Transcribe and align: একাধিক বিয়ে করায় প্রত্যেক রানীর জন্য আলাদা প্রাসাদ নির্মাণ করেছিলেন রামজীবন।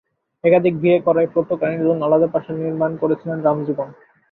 একাধিক 0.43 0.73
বিয়ে 0.81 0.97
করায় 0.99 1.31
প্রত্যেক 1.33 1.59
রানীর 1.61 1.85
জন্য 1.87 2.01
আলাদা 2.03 2.27
প্রাসাদ 2.27 2.55
নির্মাণ 2.59 2.91
করেছিলেন 3.01 3.37
রামজীবন। 3.41 3.89